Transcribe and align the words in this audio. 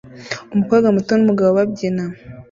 Umukobwa 0.53 0.87
muto 0.95 1.11
numugabo 1.15 1.51
babyina 1.57 2.03